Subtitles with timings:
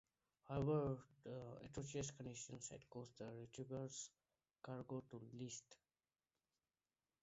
[0.49, 4.09] However, the atrocious conditions had caused the "Retriever"'s
[4.63, 5.75] cargo to list.